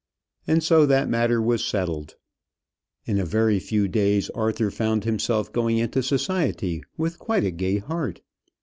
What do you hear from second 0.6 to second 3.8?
so that matter was settled. In a very